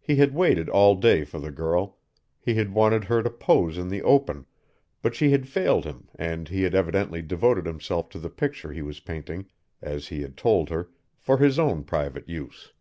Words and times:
He 0.00 0.16
had 0.16 0.34
waited 0.34 0.68
all 0.68 0.96
day 0.96 1.22
for 1.22 1.38
the 1.38 1.52
girl; 1.52 1.96
he 2.40 2.56
had 2.56 2.74
wanted 2.74 3.04
her 3.04 3.22
to 3.22 3.30
pose 3.30 3.78
in 3.78 3.88
the 3.88 4.02
open, 4.02 4.46
but 5.00 5.14
she 5.14 5.30
had 5.30 5.46
failed 5.46 5.84
him 5.84 6.08
and 6.16 6.48
he 6.48 6.62
had 6.62 6.74
evidently 6.74 7.22
devoted 7.22 7.66
himself 7.66 8.08
to 8.08 8.18
the 8.18 8.30
picture 8.30 8.72
he 8.72 8.82
was 8.82 8.98
painting, 8.98 9.46
as 9.80 10.08
he 10.08 10.22
had 10.22 10.36
told 10.36 10.70
her, 10.70 10.90
for 11.20 11.38
his 11.38 11.56
own 11.56 11.84
private 11.84 12.28
use. 12.28 12.72